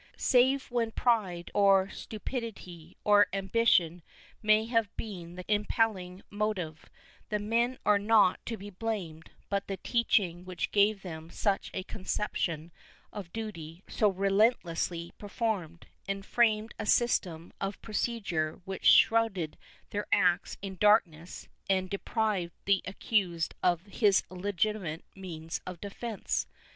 [0.17, 4.01] Save when pride or cupidity or ambition
[4.41, 6.89] may have been the impelling motive,
[7.29, 11.83] the men are not to be blamed, but the teaching which gave them such a
[11.83, 12.71] conception
[13.13, 19.55] of the duty so relentlessly performed, and framed a system of procedure which shrouded
[19.91, 26.47] their acts in darkness and deprived the accused of his legitimate means of defence.